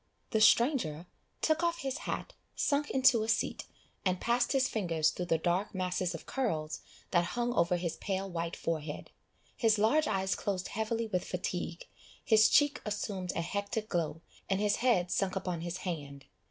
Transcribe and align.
The 0.31 0.41
stranger 0.41 1.05
took 1.43 1.61
off 1.61 1.81
his 1.81 1.99
hat, 2.09 2.33
sunk 2.55 2.89
into 2.89 3.21
a 3.21 3.27
seat, 3.27 3.65
and 4.03 4.19
passed 4.19 4.51
his 4.51 4.67
fingers 4.67 5.11
through 5.11 5.27
the 5.27 5.37
dark 5.37 5.75
masses 5.75 6.15
of 6.15 6.25
curls 6.25 6.81
that 7.11 7.23
hung 7.23 7.53
over 7.53 7.75
his 7.77 7.97
pale 7.97 8.27
white 8.27 8.55
forehead, 8.55 9.11
his 9.55 9.77
large 9.77 10.07
eyes 10.07 10.33
closed 10.33 10.69
heavily 10.69 11.05
with 11.05 11.23
fatigue, 11.23 11.83
his 12.25 12.49
cheek 12.49 12.81
assumed 12.83 13.31
a 13.35 13.41
hectic 13.41 13.89
glow, 13.89 14.23
and 14.49 14.59
his 14.59 14.77
head 14.77 15.11
sunk 15.11 15.35
upon 15.35 15.61
his 15.61 15.77
hand. 15.85 16.25